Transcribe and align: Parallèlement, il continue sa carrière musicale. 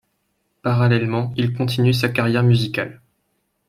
Parallèlement, 0.63 1.31
il 1.37 1.53
continue 1.53 1.93
sa 1.93 2.09
carrière 2.09 2.41
musicale. 2.41 3.03